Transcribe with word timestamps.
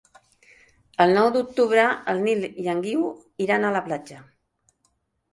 El 1.03 1.11
nou 1.17 1.27
d'octubre 1.35 1.83
en 2.13 2.21
Nil 2.27 2.47
i 2.63 2.65
en 2.73 2.81
Guiu 2.85 3.03
iran 3.45 3.67
a 3.67 3.71
la 3.77 3.83
platja. 3.91 4.17